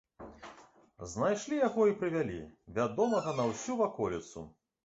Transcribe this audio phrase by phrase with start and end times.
[1.11, 2.39] Знайшлі яго і прывялі,
[2.81, 4.39] вядомага на ўсю ваколіцу.